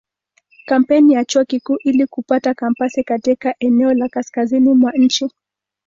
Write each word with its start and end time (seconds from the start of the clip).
Kampeni 0.65 1.13
ya 1.13 1.25
Chuo 1.25 1.45
Kikuu 1.45 1.77
ili 1.83 2.07
kupata 2.07 2.53
kampasi 2.53 3.03
katika 3.03 3.55
eneo 3.59 3.93
la 3.93 4.09
kaskazini 4.09 4.73
mwa 4.73 4.91
nchi. 4.91 5.29